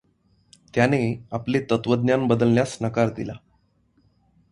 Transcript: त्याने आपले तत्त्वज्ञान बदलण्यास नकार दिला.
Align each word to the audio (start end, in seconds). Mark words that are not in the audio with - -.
त्याने 0.73 0.99
आपले 1.31 1.59
तत्त्वज्ञान 1.61 2.27
बदलण्यास 2.27 2.77
नकार 2.81 3.09
दिला. 3.09 3.33